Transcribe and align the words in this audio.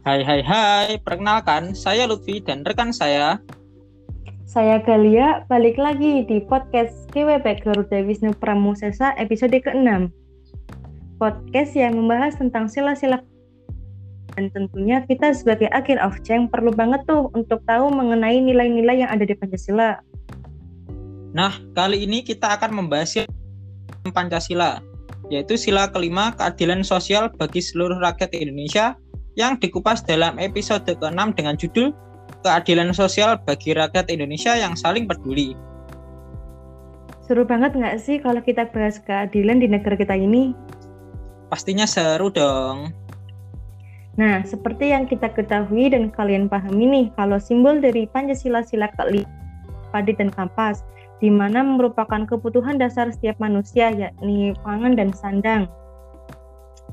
Hai 0.00 0.24
hai 0.24 0.40
hai, 0.40 0.96
perkenalkan 0.96 1.76
saya 1.76 2.08
Lutfi 2.08 2.40
dan 2.40 2.64
rekan 2.64 2.88
saya. 2.88 3.36
Saya 4.48 4.80
Galia, 4.80 5.44
balik 5.44 5.76
lagi 5.76 6.24
di 6.24 6.40
podcast 6.40 7.04
KWP 7.12 7.60
Garuda 7.60 8.00
Wisnu 8.08 8.32
Pramusesa 8.32 9.12
episode 9.20 9.52
ke-6 9.60 10.08
Podcast 11.20 11.76
yang 11.76 12.00
membahas 12.00 12.32
tentang 12.32 12.72
sila-sila. 12.72 13.20
Dan 14.40 14.48
tentunya 14.56 15.04
kita 15.04 15.36
sebagai 15.36 15.68
agen 15.68 16.00
of 16.00 16.16
change 16.24 16.48
perlu 16.48 16.72
banget 16.72 17.04
tuh 17.04 17.28
untuk 17.36 17.60
tahu 17.68 17.92
mengenai 17.92 18.40
nilai-nilai 18.40 19.04
yang 19.04 19.12
ada 19.12 19.28
di 19.28 19.36
Pancasila. 19.36 20.00
Nah, 21.36 21.60
kali 21.76 22.08
ini 22.08 22.24
kita 22.24 22.56
akan 22.56 22.72
membahas 22.72 23.28
Pancasila, 24.16 24.80
yaitu 25.28 25.60
sila 25.60 25.92
kelima 25.92 26.32
keadilan 26.40 26.88
sosial 26.88 27.28
bagi 27.36 27.60
seluruh 27.60 28.00
rakyat 28.00 28.32
Indonesia 28.32 28.96
yang 29.38 29.58
dikupas 29.58 30.02
dalam 30.02 30.38
episode 30.42 30.86
ke-6 30.86 31.20
dengan 31.38 31.54
judul 31.54 31.94
Keadilan 32.40 32.90
Sosial 32.94 33.38
bagi 33.42 33.76
Rakyat 33.76 34.08
Indonesia 34.10 34.56
yang 34.56 34.74
Saling 34.74 35.06
Peduli. 35.06 35.54
Seru 37.26 37.46
banget 37.46 37.78
nggak 37.78 37.96
sih 38.02 38.18
kalau 38.18 38.42
kita 38.42 38.66
bahas 38.74 38.98
keadilan 38.98 39.62
di 39.62 39.70
negara 39.70 39.94
kita 39.94 40.18
ini? 40.18 40.50
Pastinya 41.46 41.86
seru 41.86 42.30
dong. 42.30 42.90
Nah, 44.18 44.42
seperti 44.42 44.90
yang 44.90 45.06
kita 45.06 45.30
ketahui 45.30 45.94
dan 45.94 46.10
kalian 46.10 46.50
pahami 46.50 46.86
nih, 46.90 47.06
kalau 47.14 47.38
simbol 47.38 47.78
dari 47.78 48.10
Pancasila 48.10 48.66
sila 48.66 48.90
kelima, 48.98 49.30
padi 49.94 50.12
dan 50.18 50.34
kampas, 50.34 50.82
di 51.22 51.30
mana 51.30 51.62
merupakan 51.62 52.26
kebutuhan 52.26 52.80
dasar 52.80 53.12
setiap 53.14 53.38
manusia, 53.38 53.94
yakni 53.94 54.56
pangan 54.66 54.98
dan 54.98 55.14
sandang. 55.14 55.70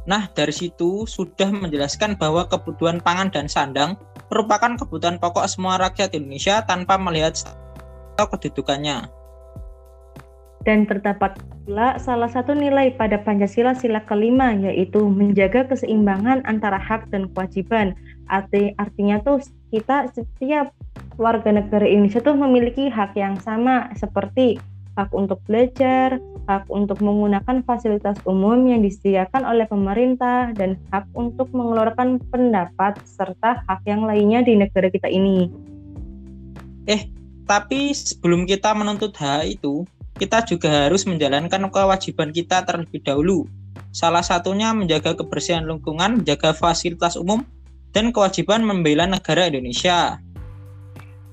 Nah, 0.07 0.31
dari 0.31 0.55
situ 0.55 1.03
sudah 1.03 1.51
menjelaskan 1.51 2.15
bahwa 2.15 2.47
kebutuhan 2.47 3.03
pangan 3.03 3.27
dan 3.27 3.51
sandang 3.51 3.99
merupakan 4.31 4.79
kebutuhan 4.79 5.19
pokok 5.19 5.43
semua 5.51 5.75
rakyat 5.75 6.15
Indonesia 6.15 6.63
tanpa 6.63 6.95
melihat 6.95 7.35
kedudukannya. 8.15 9.11
Dan 10.63 10.83
terdapat 10.87 11.39
pula 11.63 11.95
salah 11.99 12.27
satu 12.27 12.51
nilai 12.51 12.95
pada 12.95 13.19
Pancasila 13.23 13.75
sila 13.75 14.03
kelima 14.03 14.51
yaitu 14.51 14.99
menjaga 15.07 15.63
keseimbangan 15.67 16.43
antara 16.43 16.79
hak 16.79 17.07
dan 17.11 17.31
kewajiban. 17.31 17.95
Arti 18.27 18.75
artinya 18.75 19.19
tuh 19.23 19.39
kita 19.71 20.11
setiap 20.11 20.75
warga 21.15 21.55
negara 21.55 21.87
Indonesia 21.87 22.19
tuh 22.19 22.35
memiliki 22.35 22.91
hak 22.91 23.15
yang 23.15 23.39
sama 23.39 23.91
seperti 23.95 24.59
hak 24.97 25.13
untuk 25.13 25.37
belajar, 25.45 26.17
hak 26.49 26.65
untuk 26.73 26.97
menggunakan 27.05 27.61
fasilitas 27.61 28.17
umum 28.25 28.65
yang 28.65 28.81
disediakan 28.81 29.45
oleh 29.45 29.69
pemerintah, 29.69 30.49
dan 30.57 30.81
hak 30.89 31.05
untuk 31.13 31.53
mengeluarkan 31.53 32.17
pendapat 32.33 32.97
serta 33.05 33.61
hak 33.69 33.85
yang 33.85 34.03
lainnya 34.09 34.41
di 34.41 34.57
negara 34.57 34.89
kita 34.89 35.05
ini. 35.05 35.53
Eh, 36.89 37.13
tapi 37.45 37.93
sebelum 37.93 38.49
kita 38.49 38.73
menuntut 38.73 39.13
hak 39.13 39.61
itu, 39.61 39.85
kita 40.17 40.41
juga 40.49 40.89
harus 40.89 41.05
menjalankan 41.05 41.69
kewajiban 41.69 42.33
kita 42.33 42.65
terlebih 42.65 43.05
dahulu. 43.05 43.45
Salah 43.93 44.25
satunya 44.25 44.73
menjaga 44.73 45.13
kebersihan 45.13 45.69
lingkungan, 45.69 46.25
menjaga 46.25 46.57
fasilitas 46.57 47.13
umum, 47.13 47.45
dan 47.93 48.09
kewajiban 48.09 48.65
membela 48.65 49.05
negara 49.05 49.45
Indonesia. 49.45 50.17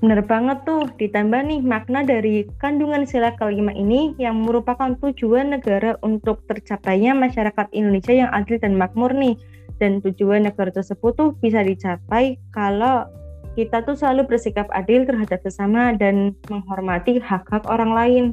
Benar 0.05 0.21
banget 0.29 0.61
tuh, 0.69 0.85
ditambah 1.01 1.49
nih 1.49 1.65
makna 1.65 2.05
dari 2.05 2.45
kandungan 2.61 3.09
sila 3.09 3.33
kelima 3.41 3.73
ini 3.73 4.13
yang 4.21 4.37
merupakan 4.37 4.93
tujuan 5.01 5.57
negara 5.57 5.97
untuk 6.05 6.45
tercapainya 6.45 7.17
masyarakat 7.17 7.73
Indonesia 7.73 8.13
yang 8.13 8.29
adil 8.29 8.61
dan 8.61 8.77
makmur 8.77 9.17
nih. 9.17 9.33
Dan 9.81 10.05
tujuan 10.05 10.45
negara 10.45 10.69
tersebut 10.69 11.17
tuh 11.17 11.33
bisa 11.41 11.65
dicapai 11.65 12.37
kalau 12.53 13.09
kita 13.57 13.81
tuh 13.81 13.97
selalu 13.97 14.29
bersikap 14.29 14.69
adil 14.77 15.09
terhadap 15.09 15.41
sesama 15.41 15.97
dan 15.97 16.37
menghormati 16.53 17.17
hak-hak 17.17 17.65
orang 17.65 17.89
lain. 17.97 18.25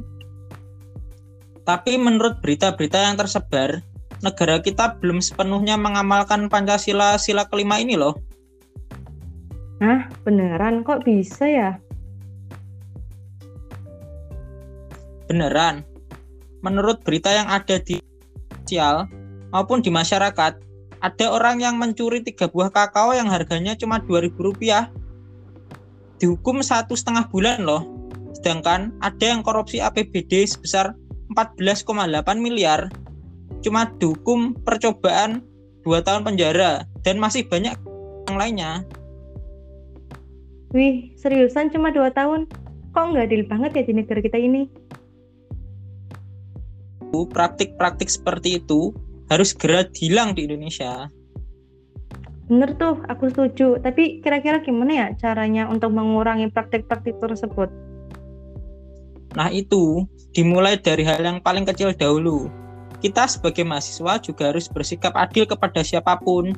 Tapi 1.65 1.97
menurut 1.97 2.45
berita-berita 2.45 3.01
yang 3.01 3.17
tersebar, 3.17 3.81
negara 4.21 4.61
kita 4.61 5.01
belum 5.01 5.25
sepenuhnya 5.25 5.81
mengamalkan 5.81 6.53
Pancasila 6.53 7.17
sila 7.17 7.49
kelima 7.49 7.81
ini 7.81 7.97
loh. 7.97 8.21
Hah, 9.83 10.07
beneran 10.23 10.87
kok 10.87 11.03
bisa 11.03 11.43
ya? 11.43 11.71
Beneran. 15.27 15.83
Menurut 16.63 17.03
berita 17.03 17.35
yang 17.35 17.51
ada 17.51 17.83
di 17.83 17.99
sosial 18.63 19.11
maupun 19.51 19.83
di 19.83 19.91
masyarakat, 19.91 20.55
ada 21.03 21.27
orang 21.35 21.59
yang 21.59 21.83
mencuri 21.83 22.23
tiga 22.23 22.47
buah 22.47 22.71
kakao 22.71 23.11
yang 23.11 23.27
harganya 23.27 23.75
cuma 23.75 23.99
rp 23.99 24.39
rupiah. 24.39 24.87
Dihukum 26.23 26.63
satu 26.63 26.95
setengah 26.95 27.27
bulan 27.27 27.67
loh. 27.67 27.83
Sedangkan 28.39 28.95
ada 29.03 29.35
yang 29.35 29.43
korupsi 29.43 29.83
APBD 29.83 30.47
sebesar 30.47 30.95
14,8 31.35 31.91
miliar 32.39 32.87
cuma 33.67 33.91
dihukum 33.99 34.55
percobaan 34.63 35.43
dua 35.83 36.07
tahun 36.07 36.23
penjara 36.23 36.87
dan 37.03 37.19
masih 37.19 37.51
banyak 37.51 37.75
yang 38.31 38.39
lainnya. 38.39 38.87
Wih, 40.73 41.13
seriusan 41.21 41.69
cuma 41.69 41.93
dua 41.93 42.09
tahun? 42.09 42.49
Kok 42.97 43.05
nggak 43.13 43.29
adil 43.29 43.45
banget 43.45 43.71
ya 43.77 43.83
di 43.85 43.93
negara 43.93 44.21
kita 44.25 44.41
ini? 44.41 44.69
Praktik-praktik 47.13 48.09
seperti 48.09 48.57
itu 48.57 48.97
harus 49.29 49.53
segera 49.53 49.85
hilang 49.93 50.33
di 50.33 50.49
Indonesia. 50.49 51.13
Bener 52.49 52.73
tuh, 52.81 53.05
aku 53.05 53.29
setuju. 53.29 53.81
Tapi 53.85 54.25
kira-kira 54.25 54.65
gimana 54.65 54.93
ya 54.93 55.07
caranya 55.21 55.69
untuk 55.69 55.93
mengurangi 55.93 56.49
praktik-praktik 56.49 57.21
tersebut? 57.21 57.69
Nah 59.37 59.49
itu 59.53 60.09
dimulai 60.33 60.81
dari 60.81 61.05
hal 61.05 61.21
yang 61.21 61.41
paling 61.41 61.69
kecil 61.69 61.93
dahulu. 61.93 62.49
Kita 63.01 63.29
sebagai 63.29 63.65
mahasiswa 63.65 64.21
juga 64.21 64.53
harus 64.53 64.69
bersikap 64.73 65.13
adil 65.17 65.45
kepada 65.45 65.85
siapa 65.85 66.17
pun 66.21 66.53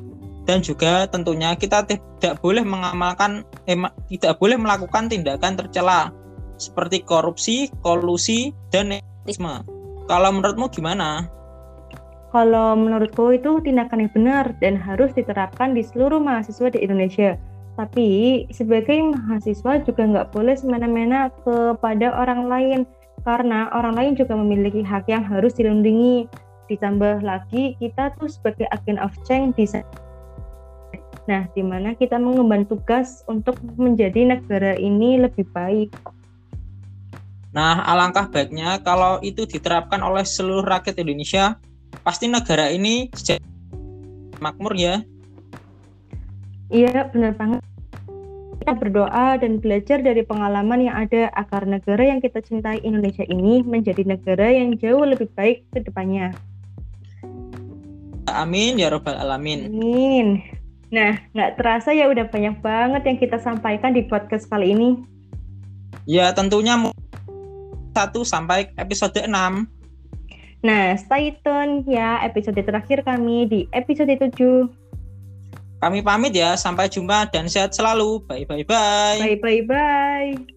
dan 0.45 0.61
juga 0.61 1.09
tentunya 1.09 1.57
kita 1.57 1.85
tidak 1.89 2.41
boleh 2.41 2.65
mengamalkan 2.65 3.45
eh, 3.69 3.77
tidak 4.13 4.37
boleh 4.41 4.61
melakukan 4.61 5.09
tindakan 5.09 5.57
tercela 5.57 6.13
seperti 6.61 7.03
korupsi, 7.03 7.73
kolusi 7.83 8.55
dan 8.71 8.95
nepotisme. 8.95 9.65
Kalau 10.07 10.31
menurutmu 10.31 10.69
gimana? 10.71 11.27
Kalau 12.31 12.75
menurutku 12.75 13.31
itu 13.35 13.63
tindakan 13.63 14.07
yang 14.07 14.13
benar 14.13 14.45
dan 14.59 14.75
harus 14.75 15.15
diterapkan 15.15 15.73
di 15.73 15.87
seluruh 15.87 16.19
mahasiswa 16.19 16.69
di 16.71 16.83
Indonesia 16.83 17.39
tapi 17.75 18.43
sebagai 18.55 19.03
mahasiswa 19.03 19.83
juga 19.83 20.03
nggak 20.07 20.31
boleh 20.31 20.55
semena-mena 20.55 21.31
kepada 21.43 22.15
orang 22.15 22.47
lain 22.47 22.81
karena 23.27 23.67
orang 23.75 23.99
lain 23.99 24.13
juga 24.15 24.39
memiliki 24.39 24.83
hak 24.87 25.11
yang 25.11 25.27
harus 25.27 25.59
dilindungi. 25.59 26.31
Ditambah 26.71 27.21
lagi 27.21 27.77
kita 27.77 28.15
tuh 28.17 28.31
sebagai 28.31 28.71
agen 28.71 28.97
of 29.03 29.13
change 29.27 29.59
di 29.59 29.67
Nah, 31.25 31.49
di 31.57 31.65
mana 31.65 31.97
kita 31.97 32.21
mengemban 32.21 32.69
tugas 32.69 33.25
untuk 33.25 33.57
menjadi 33.81 34.37
negara 34.37 34.77
ini 34.77 35.25
lebih 35.25 35.49
baik. 35.57 35.89
Nah, 37.55 37.81
alangkah 37.87 38.29
baiknya 38.29 38.83
kalau 38.83 39.23
itu 39.25 39.47
diterapkan 39.49 40.03
oleh 40.03 40.27
seluruh 40.27 40.67
rakyat 40.67 41.01
Indonesia, 41.01 41.57
pasti 42.03 42.29
negara 42.29 42.69
ini 42.69 43.09
makmur 44.43 44.75
ya. 44.77 45.01
Iya, 46.69 47.09
benar 47.15 47.33
banget. 47.39 47.61
Kita 48.61 48.73
berdoa 48.81 49.39
dan 49.39 49.61
belajar 49.61 50.01
dari 50.01 50.25
pengalaman 50.25 50.89
yang 50.89 50.97
ada 50.97 51.31
agar 51.37 51.69
negara 51.69 52.01
yang 52.01 52.19
kita 52.19 52.41
cintai 52.41 52.81
Indonesia 52.81 53.23
ini 53.29 53.61
menjadi 53.61 54.03
negara 54.03 54.51
yang 54.51 54.77
jauh 54.81 55.05
lebih 55.05 55.29
baik 55.37 55.69
ke 55.73 55.85
depannya. 55.85 56.33
Amin 58.25 58.81
ya 58.81 58.91
robbal 58.91 59.15
alamin. 59.21 59.69
Amin. 59.69 60.43
Nah, 60.95 61.19
nggak 61.35 61.59
terasa 61.59 61.91
ya 61.91 62.07
udah 62.07 62.31
banyak 62.31 62.63
banget 62.63 63.03
yang 63.03 63.19
kita 63.19 63.43
sampaikan 63.43 63.91
di 63.91 64.07
podcast 64.07 64.47
kali 64.47 64.71
ini. 64.71 65.03
Ya, 66.07 66.31
tentunya 66.31 66.79
satu 67.91 68.23
sampai 68.23 68.71
episode 68.79 69.19
6. 69.27 69.27
Nah, 70.65 70.85
stay 70.95 71.35
tune 71.43 71.83
ya 71.91 72.23
episode 72.23 72.63
terakhir 72.63 73.03
kami 73.03 73.51
di 73.51 73.61
episode 73.75 74.15
7. 74.15 74.71
Kami 75.83 76.01
pamit 76.01 76.33
ya, 76.33 76.55
sampai 76.55 76.87
jumpa 76.87 77.29
dan 77.35 77.51
sehat 77.51 77.75
selalu. 77.75 78.23
Bye 78.31 78.47
bye 78.65 80.55